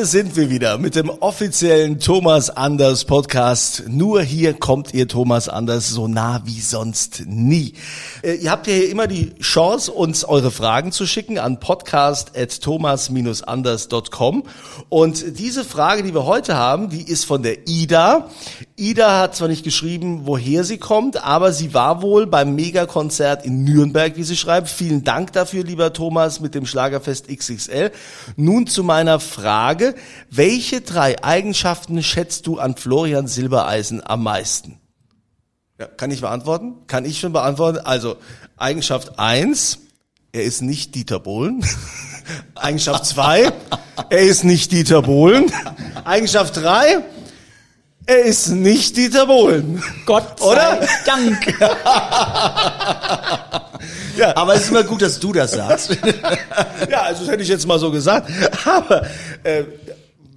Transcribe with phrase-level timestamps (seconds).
[0.00, 3.84] Hier sind wir wieder mit dem offiziellen Thomas Anders Podcast.
[3.86, 7.74] Nur hier kommt ihr Thomas Anders so nah wie sonst nie.
[8.22, 14.44] Äh, ihr habt ja hier immer die Chance, uns eure Fragen zu schicken an podcast.thomas-anders.com.
[14.88, 18.30] Und diese Frage, die wir heute haben, die ist von der Ida.
[18.80, 23.62] Ida hat zwar nicht geschrieben, woher sie kommt, aber sie war wohl beim Megakonzert in
[23.62, 24.68] Nürnberg, wie sie schreibt.
[24.70, 27.92] Vielen Dank dafür, lieber Thomas, mit dem Schlagerfest XXL.
[28.36, 29.94] Nun zu meiner Frage.
[30.30, 34.80] Welche drei Eigenschaften schätzt du an Florian Silbereisen am meisten?
[35.78, 36.86] Ja, kann ich beantworten?
[36.86, 37.78] Kann ich schon beantworten?
[37.78, 38.16] Also,
[38.56, 39.80] Eigenschaft eins:
[40.32, 41.62] er ist nicht Dieter Bohlen.
[42.54, 43.52] Eigenschaft zwei:
[44.08, 45.52] er ist nicht Dieter Bohlen.
[46.04, 47.04] Eigenschaft drei:
[48.06, 49.82] er ist nicht Dieter Bohlen.
[50.06, 50.80] Gott sei Oder?
[51.06, 51.46] Dank.
[54.16, 54.36] Ja.
[54.36, 55.90] Aber es ist immer gut, dass du das sagst.
[56.90, 58.30] Ja, also das hätte ich jetzt mal so gesagt.
[58.66, 59.06] Aber
[59.42, 59.64] äh,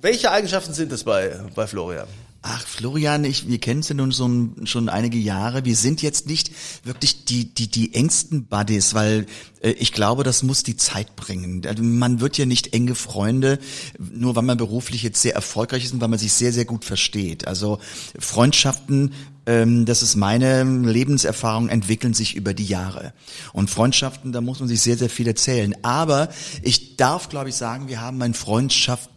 [0.01, 2.07] welche Eigenschaften sind das bei, bei Florian?
[2.45, 5.63] Ach, Florian, ich, wir kennen ja nun schon, schon einige Jahre.
[5.63, 6.51] Wir sind jetzt nicht
[6.83, 9.27] wirklich die, die, die engsten Buddies, weil
[9.61, 11.65] äh, ich glaube, das muss die Zeit bringen.
[11.65, 13.59] Also Man wird ja nicht enge Freunde,
[13.97, 16.83] nur weil man beruflich jetzt sehr erfolgreich ist und weil man sich sehr, sehr gut
[16.83, 17.47] versteht.
[17.47, 17.79] Also
[18.19, 19.13] Freundschaften
[19.45, 23.13] ähm, das ist meine Lebenserfahrung, entwickeln sich über die Jahre.
[23.51, 25.75] Und Freundschaften, da muss man sich sehr, sehr viel erzählen.
[25.81, 26.29] Aber
[26.61, 29.09] ich darf, glaube ich, sagen, wir haben ein Freundschaft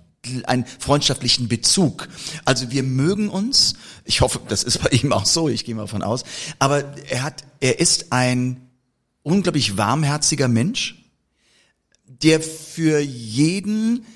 [0.44, 2.08] einen freundschaftlichen Bezug.
[2.44, 3.74] Also wir mögen uns.
[4.04, 5.48] Ich hoffe, das ist bei ihm auch so.
[5.48, 6.24] Ich gehe mal von aus.
[6.58, 8.60] Aber er hat, er ist ein
[9.22, 11.02] unglaublich warmherziger Mensch,
[12.06, 14.06] der für jeden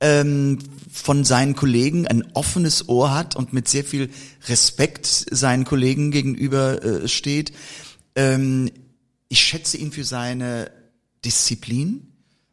[0.00, 0.58] ähm,
[0.90, 4.10] von seinen Kollegen ein offenes Ohr hat und mit sehr viel
[4.48, 7.52] Respekt seinen Kollegen gegenüber äh, steht.
[8.14, 8.70] Ähm,
[9.28, 10.70] ich schätze ihn für seine
[11.24, 12.11] Disziplin.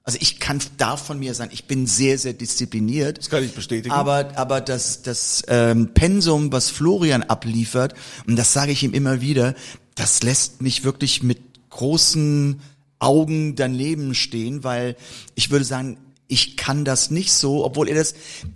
[0.10, 3.20] Also ich kann darf von mir sagen, ich bin sehr sehr diszipliniert.
[3.20, 3.94] Das kann ich bestätigen.
[3.94, 7.94] Aber aber das das ähm, Pensum, was Florian abliefert,
[8.26, 9.54] und das sage ich ihm immer wieder,
[9.94, 11.38] das lässt mich wirklich mit
[11.70, 12.60] großen
[12.98, 14.96] Augen daneben stehen, weil
[15.36, 15.98] ich würde sagen,
[16.28, 18.16] ich kann das nicht so, obwohl er das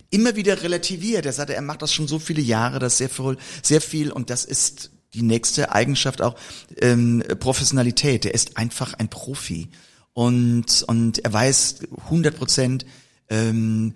[0.10, 1.28] immer wieder relativiert.
[1.28, 4.32] Er sagt, er macht das schon so viele Jahre, das sehr viel, sehr viel und
[4.32, 6.36] das ist die nächste Eigenschaft auch
[6.82, 8.26] ähm, Professionalität.
[8.26, 9.70] Er ist einfach ein Profi
[10.14, 12.86] und und er weiß 100 Prozent,
[13.30, 13.96] ähm,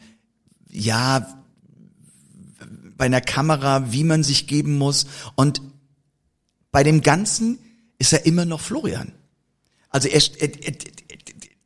[0.70, 1.44] ja
[2.98, 5.62] bei einer Kamera, wie man sich geben muss und
[6.72, 7.60] bei dem Ganzen
[8.00, 9.14] ist er immer noch Florian.
[9.90, 10.74] Also er, er, er,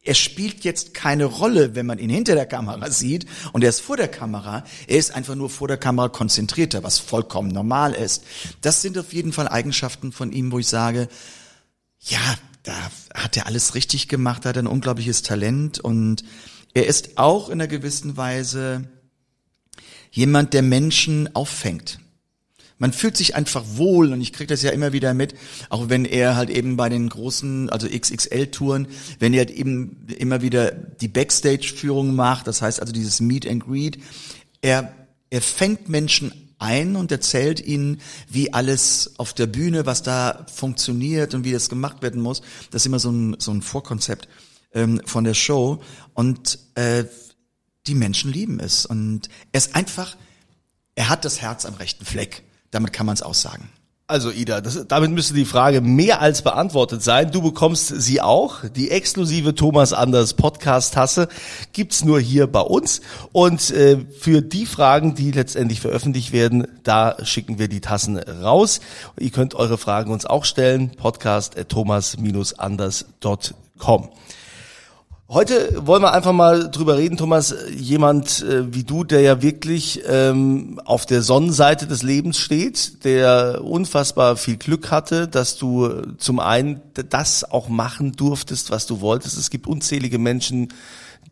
[0.04, 3.82] er spielt jetzt keine Rolle, wenn man ihn hinter der Kamera sieht und er ist
[3.82, 4.64] vor der Kamera.
[4.88, 8.24] Er ist einfach nur vor der Kamera konzentrierter, was vollkommen normal ist.
[8.62, 11.08] Das sind auf jeden Fall Eigenschaften von ihm, wo ich sage,
[12.00, 12.20] ja,
[12.64, 12.74] da
[13.14, 16.24] hat er alles richtig gemacht, hat ein unglaubliches Talent und
[16.74, 18.90] er ist auch in einer gewissen Weise
[20.12, 22.00] jemand, der Menschen auffängt.
[22.78, 25.36] Man fühlt sich einfach wohl und ich kriege das ja immer wieder mit,
[25.70, 28.88] auch wenn er halt eben bei den großen, also XXL-Touren,
[29.20, 33.64] wenn er halt eben immer wieder die Backstage-Führung macht, das heißt also dieses Meet and
[33.64, 34.00] Greet,
[34.62, 34.96] er,
[35.30, 41.34] er fängt Menschen ein und erzählt ihnen, wie alles auf der Bühne, was da funktioniert
[41.34, 42.42] und wie das gemacht werden muss.
[42.70, 44.28] Das ist immer so ein, so ein Vorkonzept
[44.74, 45.82] ähm, von der Show
[46.14, 47.06] und äh,
[47.88, 50.16] die Menschen lieben es und er ist einfach,
[50.96, 52.44] er hat das Herz am rechten Fleck.
[52.70, 53.70] Damit kann man es aussagen.
[54.12, 57.32] Also Ida, das, damit müsste die Frage mehr als beantwortet sein.
[57.32, 58.58] Du bekommst sie auch.
[58.76, 61.30] Die exklusive Thomas Anders Podcast-Tasse
[61.72, 63.00] gibt's nur hier bei uns.
[63.32, 68.82] Und äh, für die Fragen, die letztendlich veröffentlicht werden, da schicken wir die Tassen raus.
[69.18, 70.92] Ihr könnt eure Fragen uns auch stellen.
[70.98, 74.10] Podcast thomas-anders.com.
[75.34, 77.56] Heute wollen wir einfach mal drüber reden, Thomas.
[77.74, 83.64] Jemand äh, wie du, der ja wirklich ähm, auf der Sonnenseite des Lebens steht, der
[83.64, 89.38] unfassbar viel Glück hatte, dass du zum einen das auch machen durftest, was du wolltest.
[89.38, 90.74] Es gibt unzählige Menschen,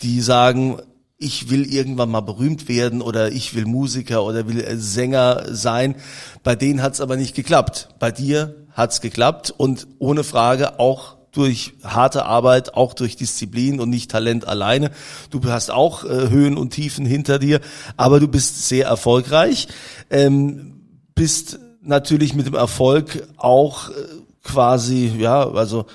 [0.01, 0.77] die sagen,
[1.17, 5.95] ich will irgendwann mal berühmt werden oder ich will Musiker oder will äh, Sänger sein.
[6.41, 7.89] Bei denen hat es aber nicht geklappt.
[7.99, 13.79] Bei dir hat es geklappt und ohne Frage auch durch harte Arbeit, auch durch Disziplin
[13.79, 14.91] und nicht Talent alleine.
[15.29, 17.59] Du hast auch äh, Höhen und Tiefen hinter dir,
[17.97, 19.67] aber du bist sehr erfolgreich,
[20.09, 20.81] ähm,
[21.15, 23.93] bist natürlich mit dem Erfolg auch äh,
[24.43, 25.85] quasi, ja, also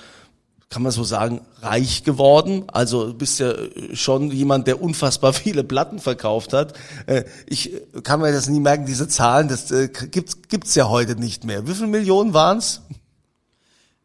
[0.75, 2.65] kann man so sagen, reich geworden.
[2.67, 3.55] Also du bist ja
[3.93, 6.75] schon jemand, der unfassbar viele Platten verkauft hat.
[7.07, 7.73] Äh, ich
[8.03, 11.69] kann mir das nie merken, diese Zahlen, das äh, gibt gibt's ja heute nicht mehr.
[11.69, 12.83] Wie viele Millionen waren's?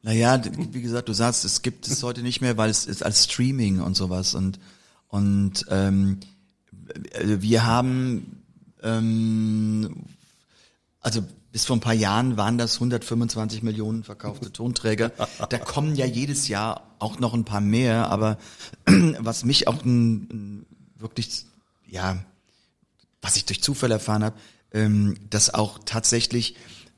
[0.02, 0.42] Naja,
[0.72, 3.82] wie gesagt, du sagst, es gibt es heute nicht mehr, weil es ist als Streaming
[3.82, 4.60] und sowas und
[5.08, 6.20] und ähm,
[7.26, 8.44] wir haben
[8.84, 10.06] ähm,
[11.02, 15.12] also bis vor ein paar Jahren waren das 125 Millionen verkaufte Tonträger.
[15.50, 18.38] Da kommen ja jedes Jahr auch noch ein paar mehr, aber
[19.20, 20.66] was mich auch ein,
[20.96, 21.46] wirklich,
[21.88, 22.24] ja,
[23.22, 24.36] was ich durch Zufall erfahren habe,
[24.72, 26.56] ähm, dass auch tatsächlich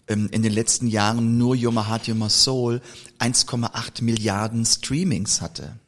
[0.07, 2.81] in den letzten Jahren nur Your My Heart, Your My Soul
[3.19, 5.79] 1,8 Milliarden Streamings hatte.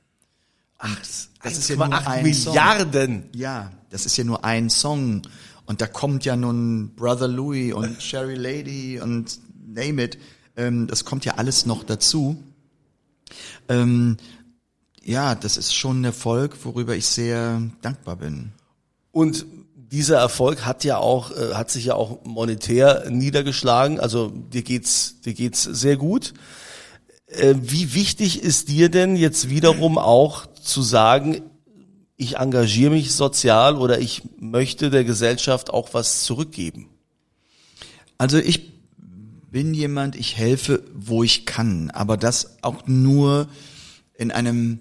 [0.77, 0.97] Ach,
[1.43, 3.23] Das ist ja nur ein Milliarden.
[3.23, 3.29] Song.
[3.33, 5.21] Ja, das ist ja nur ein Song.
[5.65, 10.17] Und da kommt ja nun Brother Louis und Sherry Lady und name it.
[10.55, 12.41] Ähm, das kommt ja alles noch dazu.
[13.69, 14.17] Ähm,
[15.03, 18.51] ja, das ist schon ein Erfolg, worüber ich sehr dankbar bin.
[19.11, 19.45] Und
[19.93, 23.99] dieser Erfolg hat ja auch, äh, hat sich ja auch monetär niedergeschlagen.
[23.99, 26.33] Also dir geht's, dir geht's sehr gut.
[27.27, 31.43] Äh, wie wichtig ist dir denn jetzt wiederum auch zu sagen,
[32.17, 36.89] ich engagiere mich sozial oder ich möchte der Gesellschaft auch was zurückgeben?
[38.17, 38.71] Also ich
[39.51, 43.47] bin jemand, ich helfe, wo ich kann, aber das auch nur
[44.15, 44.79] in einem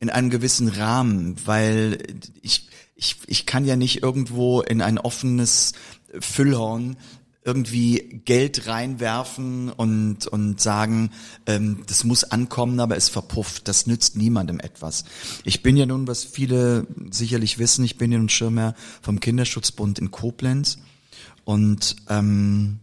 [0.00, 1.98] in einem gewissen Rahmen, weil
[2.40, 2.69] ich
[3.00, 5.72] ich ich kann ja nicht irgendwo in ein offenes
[6.20, 6.96] Füllhorn
[7.42, 11.10] irgendwie Geld reinwerfen und und sagen,
[11.46, 13.66] ähm, das muss ankommen, aber es verpufft.
[13.66, 15.04] Das nützt niemandem etwas.
[15.44, 19.98] Ich bin ja nun, was viele sicherlich wissen, ich bin ja nun Schirmherr vom Kinderschutzbund
[19.98, 20.78] in Koblenz
[21.44, 22.80] und ähm,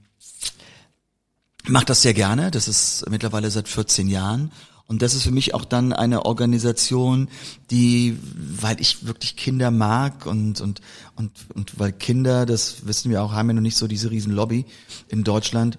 [1.67, 2.49] mache das sehr gerne.
[2.49, 4.51] Das ist mittlerweile seit 14 Jahren.
[4.87, 7.27] Und das ist für mich auch dann eine Organisation,
[7.71, 10.79] die, weil ich wirklich Kinder mag und, und,
[11.15, 14.31] und, und weil Kinder, das wissen wir auch, haben ja noch nicht so diese riesen
[14.31, 14.65] Lobby
[15.09, 15.77] in Deutschland,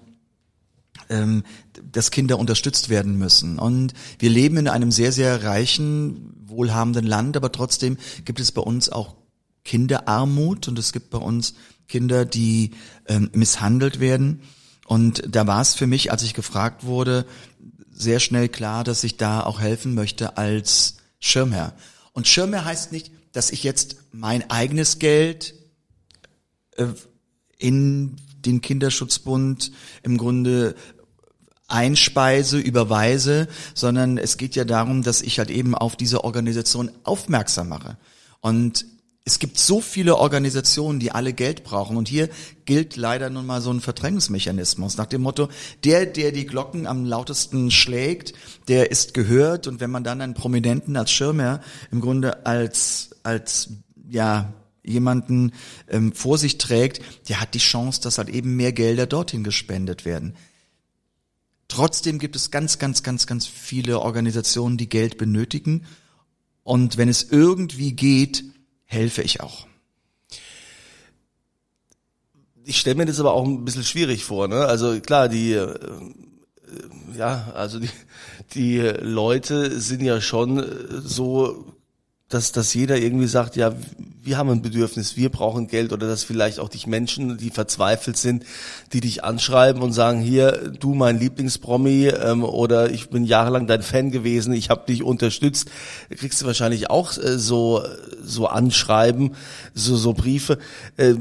[1.09, 1.43] ähm,
[1.91, 3.57] dass Kinder unterstützt werden müssen.
[3.57, 8.61] Und wir leben in einem sehr, sehr reichen, wohlhabenden Land, aber trotzdem gibt es bei
[8.61, 9.15] uns auch
[9.63, 11.55] Kinderarmut und es gibt bei uns
[11.87, 12.71] Kinder, die
[13.07, 14.41] ähm, misshandelt werden.
[14.85, 17.25] Und da war es für mich, als ich gefragt wurde,
[17.99, 21.73] sehr schnell klar, dass ich da auch helfen möchte als Schirmherr.
[22.13, 25.53] Und Schirmherr heißt nicht, dass ich jetzt mein eigenes Geld
[26.77, 26.87] äh,
[27.57, 30.75] in den Kinderschutzbund im Grunde
[31.67, 37.67] einspeise, überweise, sondern es geht ja darum, dass ich halt eben auf diese Organisation aufmerksam
[37.67, 37.97] mache.
[38.39, 38.85] Und
[39.29, 41.97] es gibt so viele Organisationen, die alle Geld brauchen.
[41.97, 42.29] Und hier
[42.65, 45.49] gilt leider nun mal so ein Verdrängungsmechanismus nach dem Motto,
[45.83, 48.33] der, der die Glocken am lautesten schlägt,
[48.67, 49.67] der ist gehört.
[49.67, 53.69] Und wenn man dann einen Prominenten als Schirmherr im Grunde als, als,
[54.09, 54.51] ja,
[54.83, 55.51] jemanden
[55.89, 60.05] ähm, vor sich trägt, der hat die Chance, dass halt eben mehr Gelder dorthin gespendet
[60.05, 60.33] werden.
[61.67, 65.85] Trotzdem gibt es ganz, ganz, ganz, ganz viele Organisationen, die Geld benötigen.
[66.63, 68.43] Und wenn es irgendwie geht,
[68.89, 69.67] helfe ich auch.
[72.65, 74.65] Ich stelle mir das aber auch ein bisschen schwierig vor, ne?
[74.65, 75.79] Also klar, die äh,
[77.17, 77.89] ja, also die,
[78.53, 80.63] die Leute sind ja schon
[81.03, 81.73] so,
[82.27, 83.73] dass, dass jeder irgendwie sagt, ja,
[84.29, 88.15] wir haben ein Bedürfnis, wir brauchen Geld oder dass vielleicht auch dich Menschen, die verzweifelt
[88.15, 88.45] sind,
[88.93, 93.81] die dich anschreiben und sagen, hier, du mein Lieblingspromi ähm, oder ich bin jahrelang dein
[93.81, 95.71] Fan gewesen, ich habe dich unterstützt,
[96.15, 97.83] kriegst du wahrscheinlich auch äh, so
[98.23, 99.35] so Anschreiben,
[99.73, 100.59] so so Briefe.
[100.97, 101.15] Äh,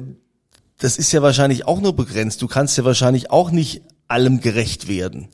[0.77, 2.43] das ist ja wahrscheinlich auch nur begrenzt.
[2.43, 5.29] Du kannst ja wahrscheinlich auch nicht allem gerecht werden.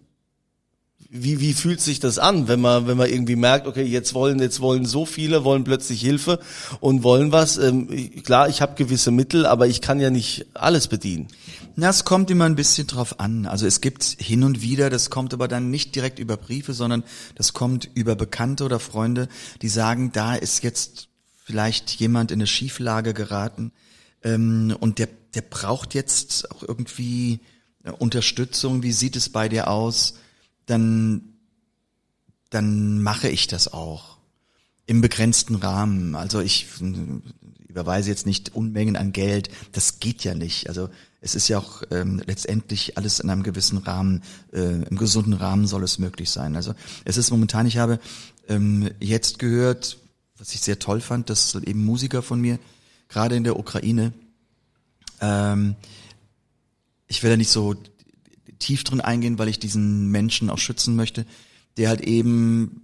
[1.16, 4.40] Wie, wie fühlt sich das an, wenn man, wenn man irgendwie merkt, okay, jetzt wollen,
[4.40, 6.40] jetzt wollen so viele, wollen plötzlich Hilfe
[6.80, 7.56] und wollen was.
[7.56, 7.88] Ähm,
[8.24, 11.28] klar, ich habe gewisse Mittel, aber ich kann ja nicht alles bedienen.
[11.76, 13.46] Na, es kommt immer ein bisschen drauf an.
[13.46, 17.04] Also es gibt hin und wieder, das kommt aber dann nicht direkt über Briefe, sondern
[17.36, 19.28] das kommt über Bekannte oder Freunde,
[19.62, 21.06] die sagen, da ist jetzt
[21.44, 23.70] vielleicht jemand in eine Schieflage geraten
[24.24, 27.38] ähm, und der, der braucht jetzt auch irgendwie
[28.00, 28.82] Unterstützung.
[28.82, 30.14] Wie sieht es bei dir aus?
[30.66, 31.34] Dann,
[32.50, 34.18] dann mache ich das auch.
[34.86, 36.14] Im begrenzten Rahmen.
[36.14, 36.66] Also ich
[37.66, 39.48] überweise jetzt nicht Unmengen an Geld.
[39.72, 40.68] Das geht ja nicht.
[40.68, 40.90] Also
[41.20, 45.66] es ist ja auch ähm, letztendlich alles in einem gewissen Rahmen, äh, im gesunden Rahmen
[45.66, 46.54] soll es möglich sein.
[46.54, 47.98] Also es ist momentan, ich habe
[48.46, 49.98] ähm, jetzt gehört,
[50.36, 52.58] was ich sehr toll fand, dass eben Musiker von mir,
[53.08, 54.12] gerade in der Ukraine,
[55.20, 55.76] ähm,
[57.06, 57.74] ich will ja nicht so
[58.64, 61.26] tief drin eingehen, weil ich diesen Menschen auch schützen möchte,
[61.76, 62.82] der halt eben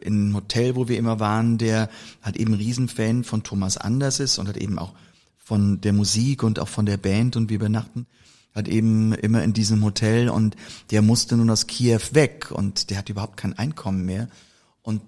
[0.00, 1.88] in einem Hotel, wo wir immer waren, der
[2.22, 4.92] halt eben Riesenfan von Thomas Anders ist und halt eben auch
[5.36, 8.06] von der Musik und auch von der Band und wir übernachten
[8.54, 10.56] halt eben immer in diesem Hotel und
[10.90, 14.28] der musste nun aus Kiew weg und der hat überhaupt kein Einkommen mehr
[14.82, 15.00] und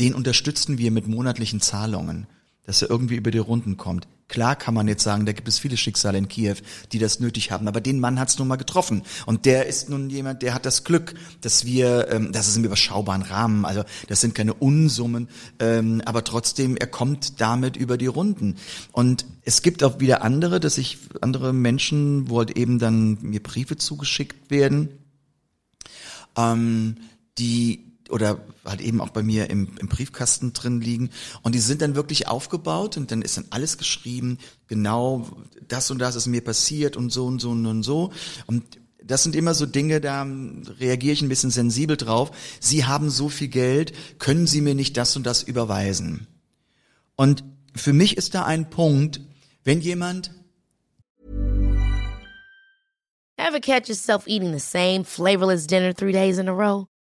[0.00, 2.26] den unterstützen wir mit monatlichen Zahlungen,
[2.64, 4.08] dass er irgendwie über die Runden kommt.
[4.30, 6.54] Klar kann man jetzt sagen, da gibt es viele Schicksale in Kiew,
[6.92, 9.02] die das nötig haben, aber den Mann hat es nun mal getroffen.
[9.26, 12.64] Und der ist nun jemand, der hat das Glück, dass wir, ähm, das ist im
[12.64, 18.06] überschaubaren Rahmen, also das sind keine Unsummen, ähm, aber trotzdem, er kommt damit über die
[18.06, 18.54] Runden.
[18.92, 23.42] Und es gibt auch wieder andere, dass ich, andere Menschen, wo halt eben dann mir
[23.42, 24.90] Briefe zugeschickt werden,
[26.36, 26.98] ähm,
[27.36, 31.10] die oder halt eben auch bei mir im, im Briefkasten drin liegen.
[31.42, 35.26] Und die sind dann wirklich aufgebaut und dann ist dann alles geschrieben, genau
[35.68, 38.12] das und das ist mir passiert und so und so und so.
[38.46, 38.64] Und
[39.02, 40.26] das sind immer so Dinge, da
[40.78, 42.30] reagiere ich ein bisschen sensibel drauf.
[42.60, 46.26] Sie haben so viel Geld, können Sie mir nicht das und das überweisen?
[47.16, 49.20] Und für mich ist da ein Punkt,
[49.64, 50.32] wenn jemand
[53.36, 56.89] Ever catch yourself eating the same flavorless dinner three days in a row?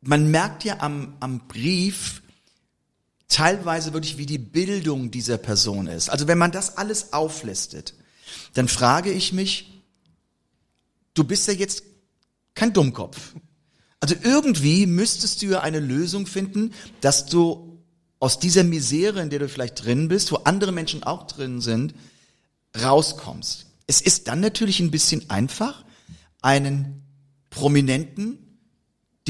[0.00, 2.22] Man merkt ja am, am Brief
[3.28, 6.10] teilweise wirklich, wie die Bildung dieser Person ist.
[6.10, 7.94] Also wenn man das alles auflistet,
[8.54, 9.82] dann frage ich mich,
[11.14, 11.84] du bist ja jetzt
[12.54, 13.34] kein Dummkopf.
[14.00, 17.82] Also irgendwie müsstest du ja eine Lösung finden, dass du
[18.18, 21.94] aus dieser Misere, in der du vielleicht drin bist, wo andere Menschen auch drin sind,
[22.80, 23.66] rauskommst.
[23.86, 25.84] Es ist dann natürlich ein bisschen einfach,
[26.42, 27.02] einen
[27.50, 28.49] Prominenten,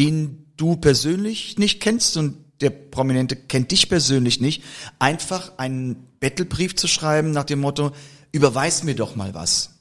[0.00, 4.62] den du persönlich nicht kennst und der Prominente kennt dich persönlich nicht,
[4.98, 7.92] einfach einen Bettelbrief zu schreiben nach dem Motto,
[8.32, 9.74] überweis mir doch mal was.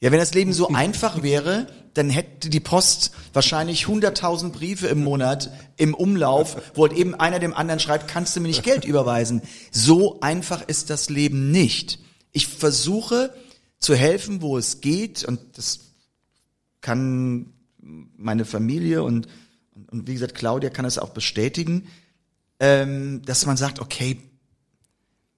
[0.00, 5.04] Ja, wenn das Leben so einfach wäre, dann hätte die Post wahrscheinlich 100.000 Briefe im
[5.04, 8.84] Monat im Umlauf, wo halt eben einer dem anderen schreibt, kannst du mir nicht Geld
[8.86, 9.42] überweisen.
[9.70, 11.98] So einfach ist das Leben nicht.
[12.32, 13.34] Ich versuche
[13.80, 15.80] zu helfen, wo es geht und das
[16.80, 17.53] kann
[18.16, 19.28] meine Familie und
[19.90, 21.88] und wie gesagt, Claudia kann es auch bestätigen,
[22.60, 24.18] ähm, dass man sagt, okay,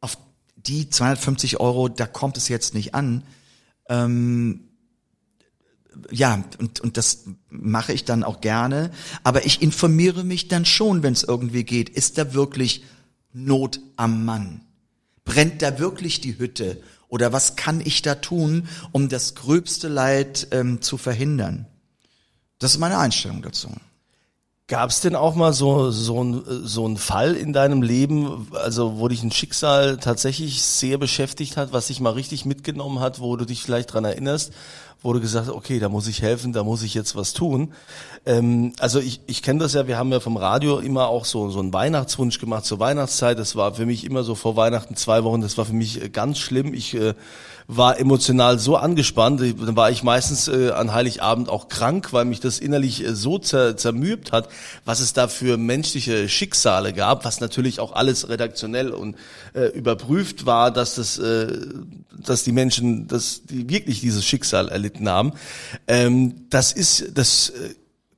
[0.00, 0.18] auf
[0.56, 3.22] die 250 Euro, da kommt es jetzt nicht an.
[3.88, 4.68] Ähm,
[6.10, 8.90] ja, und, und das mache ich dann auch gerne.
[9.24, 11.88] Aber ich informiere mich dann schon, wenn es irgendwie geht.
[11.88, 12.84] Ist da wirklich
[13.32, 14.60] Not am Mann?
[15.24, 16.82] Brennt da wirklich die Hütte?
[17.08, 21.66] Oder was kann ich da tun, um das gröbste Leid ähm, zu verhindern?
[22.58, 23.68] Das ist meine Einstellung dazu.
[24.68, 28.98] Gab es denn auch mal so so ein so ein Fall in deinem Leben, also
[28.98, 33.36] wo dich ein Schicksal tatsächlich sehr beschäftigt hat, was dich mal richtig mitgenommen hat, wo
[33.36, 34.52] du dich vielleicht dran erinnerst,
[35.02, 37.74] wurde gesagt, okay, da muss ich helfen, da muss ich jetzt was tun.
[38.26, 41.48] Ähm, also ich, ich kenne das ja, wir haben ja vom Radio immer auch so,
[41.50, 43.38] so einen Weihnachtswunsch gemacht zur Weihnachtszeit.
[43.38, 46.08] Das war für mich immer so vor Weihnachten zwei Wochen, das war für mich äh,
[46.08, 46.74] ganz schlimm.
[46.74, 47.14] Ich äh,
[47.68, 52.40] war emotional so angespannt, dann war ich meistens äh, an Heiligabend auch krank, weil mich
[52.40, 54.48] das innerlich äh, so zer zermürbt hat,
[54.84, 59.16] was es da für menschliche Schicksale gab, was natürlich auch alles redaktionell und
[59.54, 61.46] äh, überprüft war, dass das, äh,
[62.24, 65.32] dass die Menschen, dass die wirklich dieses Schicksal erlitten haben.
[65.86, 67.74] Ähm, das ist, das äh,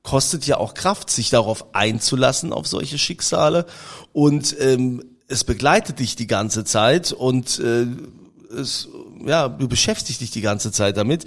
[0.09, 3.67] kostet ja auch Kraft, sich darauf einzulassen auf solche Schicksale
[4.11, 7.85] und ähm, es begleitet dich die ganze Zeit und äh,
[8.51, 8.89] es
[9.23, 11.25] ja, du beschäftigst dich die ganze Zeit damit.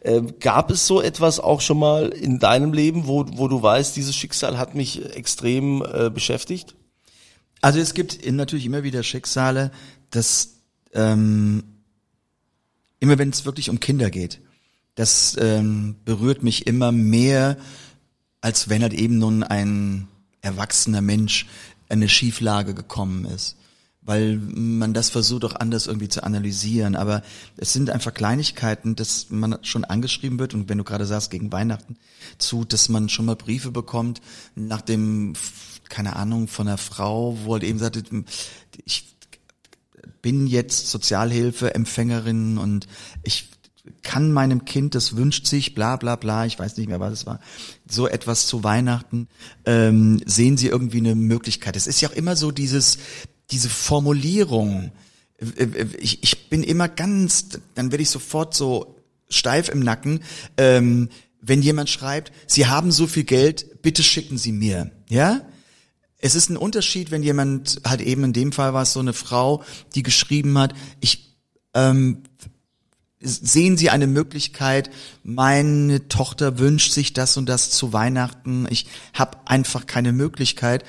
[0.00, 3.94] Äh, gab es so etwas auch schon mal in deinem Leben, wo, wo du weißt,
[3.96, 6.74] dieses Schicksal hat mich extrem äh, beschäftigt?
[7.60, 9.72] Also es gibt natürlich immer wieder Schicksale,
[10.08, 10.54] dass
[10.94, 11.64] ähm,
[12.98, 14.40] immer wenn es wirklich um Kinder geht,
[14.94, 17.58] das ähm, berührt mich immer mehr,
[18.42, 20.08] als wenn halt eben nun ein
[20.42, 21.46] erwachsener Mensch
[21.88, 23.56] in eine Schieflage gekommen ist
[24.02, 26.96] weil man das versucht auch anders irgendwie zu analysieren.
[26.96, 27.22] Aber
[27.56, 31.52] es sind einfach Kleinigkeiten, dass man schon angeschrieben wird und wenn du gerade sagst, gegen
[31.52, 31.96] Weihnachten
[32.38, 34.20] zu, dass man schon mal Briefe bekommt
[34.56, 35.34] nach dem,
[35.88, 38.02] keine Ahnung, von einer Frau, wo halt eben sagt,
[38.84, 39.16] ich
[40.20, 42.88] bin jetzt Sozialhilfeempfängerin und
[43.22, 43.48] ich
[44.02, 47.26] kann meinem Kind, das wünscht sich, bla bla bla, ich weiß nicht mehr, was es
[47.26, 47.40] war,
[47.88, 49.28] so etwas zu Weihnachten,
[49.64, 51.76] ähm, sehen Sie irgendwie eine Möglichkeit.
[51.76, 52.98] Es ist ja auch immer so dieses,
[53.50, 54.92] diese Formulierung,
[55.38, 58.96] äh, äh, ich, ich bin immer ganz, dann werde ich sofort so
[59.28, 60.20] steif im Nacken,
[60.56, 61.08] ähm,
[61.40, 65.40] wenn jemand schreibt, Sie haben so viel Geld, bitte schicken Sie mir, ja?
[66.24, 69.12] Es ist ein Unterschied, wenn jemand halt eben in dem Fall war es so eine
[69.12, 69.64] Frau,
[69.96, 71.36] die geschrieben hat, ich
[71.74, 72.22] ähm,
[73.22, 74.90] sehen Sie eine Möglichkeit,
[75.22, 80.84] meine Tochter wünscht sich das und das zu Weihnachten, ich habe einfach keine Möglichkeit.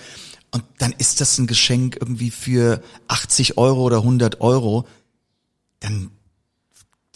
[0.51, 4.85] Und dann ist das ein Geschenk irgendwie für 80 Euro oder 100 Euro.
[5.79, 6.11] Dann,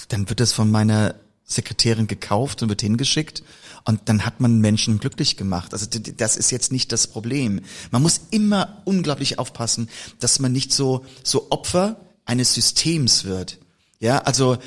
[0.07, 3.43] dann wird das von meiner Sekretärin gekauft und wird hingeschickt.
[3.85, 5.71] Und dann hat man Menschen glücklich gemacht.
[5.71, 7.61] Also das ist jetzt nicht das Problem.
[7.91, 9.87] Man muss immer unglaublich aufpassen,
[10.19, 13.59] dass man nicht so, so Opfer eines Systems wird.
[13.99, 14.57] Ja, also,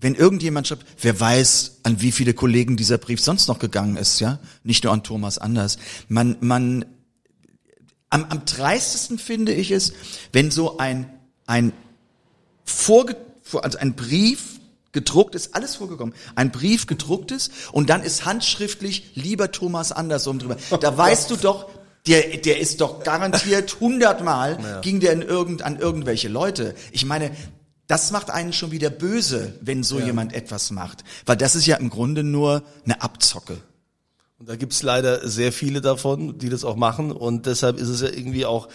[0.00, 4.20] wenn irgendjemand schreibt, wer weiß, an wie viele Kollegen dieser Brief sonst noch gegangen ist,
[4.20, 5.78] ja, nicht nur an Thomas Anders.
[6.08, 6.84] Man, man
[8.10, 9.92] am, am dreistesten finde ich es,
[10.32, 11.10] wenn so ein,
[11.46, 11.72] ein
[12.64, 13.16] vorge,
[13.52, 14.60] also ein Brief
[14.92, 20.38] gedruckt ist, alles vorgekommen, ein Brief gedruckt ist und dann ist handschriftlich lieber Thomas Andersrum
[20.38, 20.56] drüber.
[20.80, 21.68] Da weißt du doch,
[22.06, 24.80] der, der ist doch garantiert hundertmal ja.
[24.80, 26.74] ging der in irgend, an irgendwelche Leute.
[26.92, 27.32] Ich meine,
[27.88, 30.06] das macht einen schon wieder böse, wenn so ja.
[30.06, 31.02] jemand etwas macht.
[31.26, 33.56] Weil das ist ja im Grunde nur eine Abzocke.
[34.38, 37.10] Und da gibt's leider sehr viele davon, die das auch machen.
[37.10, 38.68] Und deshalb ist es ja irgendwie auch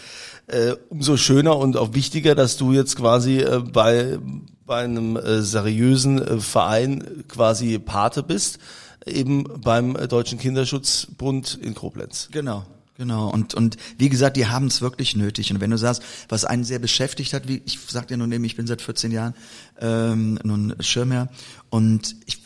[0.48, 4.18] äh, umso schöner und auch wichtiger, dass du jetzt quasi äh, bei,
[4.66, 8.58] bei einem äh, seriösen äh, Verein quasi Pate bist,
[9.06, 12.30] eben beim Deutschen Kinderschutzbund in Koblenz.
[12.32, 12.66] Genau.
[12.96, 15.52] Genau, und, und wie gesagt, die haben es wirklich nötig.
[15.52, 18.44] Und wenn du sagst, was einen sehr beschäftigt hat, wie ich sag dir nun eben,
[18.44, 19.34] ich bin seit 14 Jahren
[19.80, 21.30] ähm, nun Schirmherr
[21.70, 22.44] und ich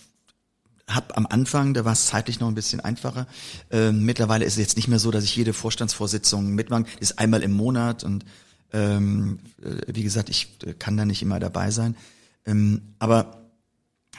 [0.90, 3.28] hab am Anfang, da war es zeitlich noch ein bisschen einfacher.
[3.72, 6.86] Ähm, mittlerweile ist es jetzt nicht mehr so, dass ich jede Vorstandsvorsitzung mitmache.
[7.02, 8.24] Ist einmal im Monat und
[8.72, 11.98] ähm, äh, wie gesagt, ich äh, kann da nicht immer dabei sein.
[12.46, 13.50] Ähm, aber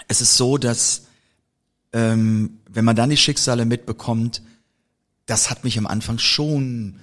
[0.08, 1.06] es ist so, dass
[1.94, 4.42] ähm, wenn man dann die Schicksale mitbekommt,
[5.28, 6.98] das hat mich am Anfang schon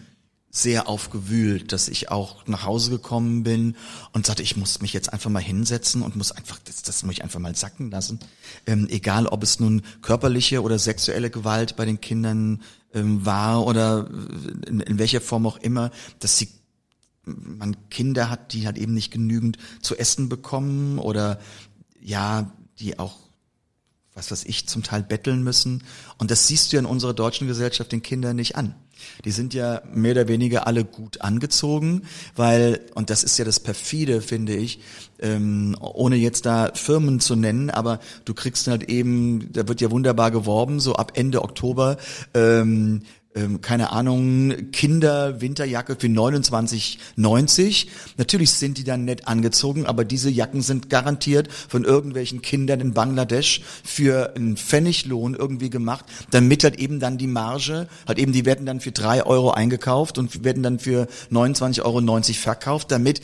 [0.50, 3.76] sehr aufgewühlt, dass ich auch nach Hause gekommen bin
[4.14, 7.14] und sagte, ich muss mich jetzt einfach mal hinsetzen und muss einfach, das, das muss
[7.14, 8.20] ich einfach mal sacken lassen.
[8.66, 12.62] Ähm, egal, ob es nun körperliche oder sexuelle Gewalt bei den Kindern
[12.94, 14.10] ähm, war oder
[14.66, 16.50] in, in welcher Form auch immer, dass sie
[17.26, 21.40] man Kinder hat, die halt eben nicht genügend zu essen bekommen oder
[22.00, 23.25] ja, die auch
[24.16, 25.84] was weiß ich, zum Teil betteln müssen.
[26.18, 28.74] Und das siehst du ja in unserer deutschen Gesellschaft den Kindern nicht an.
[29.26, 32.04] Die sind ja mehr oder weniger alle gut angezogen,
[32.36, 34.80] weil, und das ist ja das perfide, finde ich,
[35.20, 39.92] ähm, ohne jetzt da Firmen zu nennen, aber du kriegst halt eben, da wird ja
[39.92, 41.98] wunderbar geworben, so ab Ende Oktober,
[42.34, 43.02] ähm,
[43.36, 47.88] ähm, keine Ahnung, Kinder Winterjacke für 29,90.
[48.18, 52.94] Natürlich sind die dann nett angezogen, aber diese Jacken sind garantiert von irgendwelchen Kindern in
[52.94, 58.46] Bangladesch für einen Pfenniglohn irgendwie gemacht, damit halt eben dann die Marge, halt eben die
[58.46, 63.22] werden dann für drei Euro eingekauft und werden dann für 29,90 Euro verkauft, damit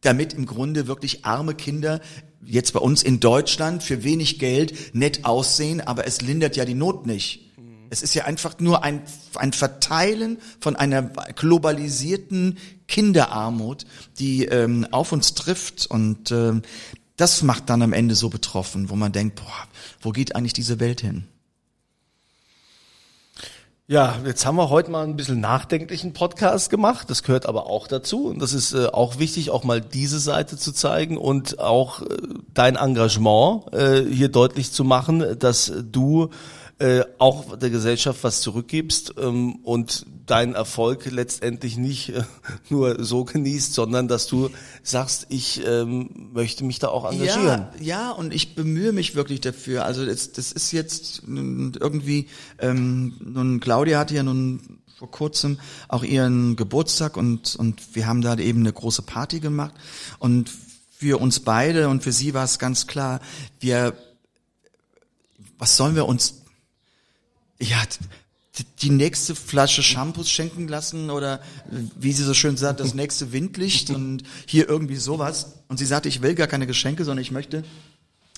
[0.00, 2.00] damit im Grunde wirklich arme Kinder
[2.44, 6.74] jetzt bei uns in Deutschland für wenig Geld nett aussehen, aber es lindert ja die
[6.74, 7.51] Not nicht.
[7.92, 9.02] Es ist ja einfach nur ein,
[9.34, 12.56] ein Verteilen von einer globalisierten
[12.88, 13.84] Kinderarmut,
[14.18, 16.62] die ähm, auf uns trifft und ähm,
[17.18, 19.68] das macht dann am Ende so betroffen, wo man denkt, boah,
[20.00, 21.28] wo geht eigentlich diese Welt hin?
[23.88, 27.10] Ja, jetzt haben wir heute mal ein bisschen nachdenklichen Podcast gemacht.
[27.10, 28.28] Das gehört aber auch dazu.
[28.28, 32.06] Und das ist äh, auch wichtig, auch mal diese Seite zu zeigen und auch äh,
[32.54, 36.30] dein Engagement äh, hier deutlich zu machen, dass du
[36.78, 42.22] äh, auch der Gesellschaft was zurückgibst ähm, und deinen Erfolg letztendlich nicht äh,
[42.70, 44.50] nur so genießt, sondern dass du
[44.82, 47.68] sagst, ich ähm, möchte mich da auch engagieren.
[47.78, 49.84] Ja, ja, und ich bemühe mich wirklich dafür.
[49.84, 55.58] Also das, das ist jetzt irgendwie, ähm, nun Claudia hatte ja nun vor kurzem
[55.88, 59.74] auch ihren Geburtstag und, und wir haben da eben eine große Party gemacht
[60.18, 60.50] und
[60.90, 63.20] für uns beide und für sie war es ganz klar,
[63.58, 63.94] wir,
[65.58, 66.41] was sollen wir uns
[67.62, 67.82] ja,
[68.82, 71.40] die nächste Flasche Shampoos schenken lassen oder
[71.96, 75.54] wie sie so schön sagt, das nächste Windlicht und hier irgendwie sowas.
[75.68, 77.64] Und sie sagte, ich will gar keine Geschenke, sondern ich möchte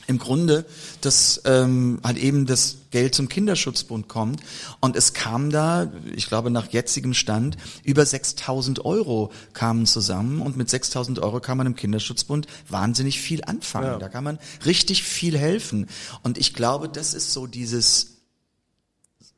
[0.06, 0.66] im Grunde,
[1.00, 4.40] dass ähm, halt eben das Geld zum Kinderschutzbund kommt.
[4.80, 10.42] Und es kam da, ich glaube nach jetzigem Stand, über 6.000 Euro kamen zusammen.
[10.42, 13.86] Und mit 6.000 Euro kann man im Kinderschutzbund wahnsinnig viel anfangen.
[13.86, 13.98] Ja.
[13.98, 15.88] Da kann man richtig viel helfen.
[16.22, 18.13] Und ich glaube, das ist so dieses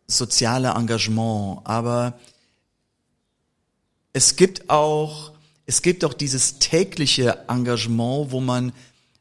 [0.07, 2.19] soziale Engagement, aber
[4.12, 5.33] es gibt auch,
[5.66, 8.73] es gibt auch dieses tägliche Engagement, wo man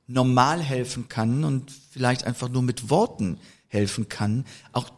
[0.07, 4.89] normal helfen kann und vielleicht einfach nur mit Worten helfen kann, auch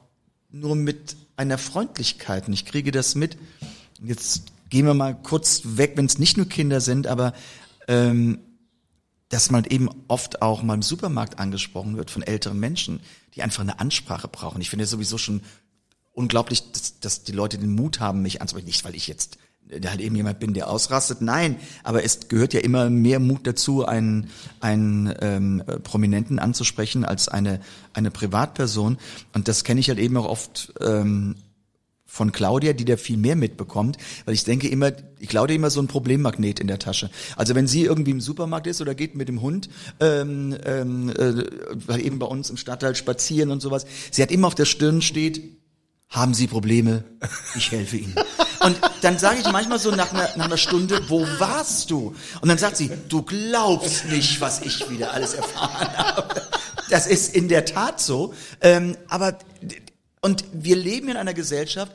[0.51, 2.47] nur mit einer Freundlichkeit.
[2.47, 3.37] Und ich kriege das mit.
[4.03, 7.33] Jetzt gehen wir mal kurz weg, wenn es nicht nur Kinder sind, aber
[7.87, 8.39] ähm,
[9.29, 12.99] dass man eben oft auch mal im Supermarkt angesprochen wird von älteren Menschen,
[13.35, 14.61] die einfach eine Ansprache brauchen.
[14.61, 15.41] Ich finde es sowieso schon
[16.17, 18.67] unglaublich, dass, dass die Leute den Mut haben, mich anzusprechen.
[18.67, 19.37] Nicht, weil ich jetzt
[19.69, 21.21] der halt eben jemand bin, der ausrastet.
[21.21, 24.29] Nein, aber es gehört ja immer mehr Mut dazu, einen,
[24.61, 27.59] einen ähm, Prominenten anzusprechen als eine,
[27.93, 28.97] eine Privatperson.
[29.33, 31.35] Und das kenne ich halt eben auch oft ähm,
[32.05, 35.81] von Claudia, die da viel mehr mitbekommt, weil ich denke immer, ich Claudia immer so
[35.81, 37.11] ein Problemmagnet in der Tasche.
[37.35, 42.01] Also wenn sie irgendwie im Supermarkt ist oder geht mit dem Hund, ähm, ähm, äh,
[42.01, 45.56] eben bei uns im Stadtteil spazieren und sowas, sie hat immer auf der Stirn steht,
[46.09, 47.03] haben Sie Probleme?
[47.55, 48.15] Ich helfe Ihnen.
[48.61, 52.15] Und dann sage ich manchmal so nach einer, nach einer Stunde, wo warst du?
[52.41, 56.41] Und dann sagt sie, du glaubst nicht, was ich wieder alles erfahren habe.
[56.89, 58.33] Das ist in der Tat so.
[58.61, 59.37] Ähm, aber,
[60.21, 61.91] und wir leben in einer Gesellschaft,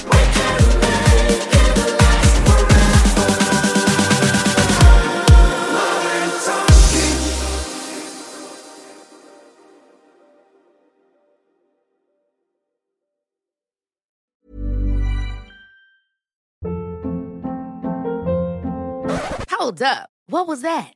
[19.50, 20.08] Hold up.
[20.28, 20.95] What was that?